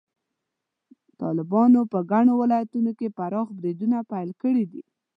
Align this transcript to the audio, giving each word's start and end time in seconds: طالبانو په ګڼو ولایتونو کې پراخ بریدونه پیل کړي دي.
طالبانو 1.21 1.81
په 1.91 1.99
ګڼو 2.11 2.33
ولایتونو 2.41 2.91
کې 2.99 3.07
پراخ 3.17 3.47
بریدونه 3.57 3.97
پیل 4.11 4.29
کړي 4.41 4.65
دي. 4.71 4.81